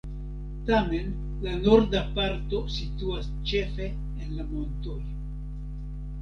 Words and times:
Tamen 0.69 1.11
la 1.47 1.51
norda 1.65 2.01
parto 2.15 2.61
situas 2.77 3.29
ĉefe 3.51 3.91
en 3.91 4.33
la 4.41 4.49
montoj. 4.57 4.99